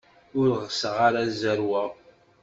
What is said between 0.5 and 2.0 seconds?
ɣseɣ ara ad zerweɣ.